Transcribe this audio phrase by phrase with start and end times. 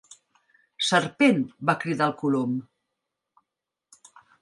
[0.85, 2.59] "Serpent!" va cridar el Colom.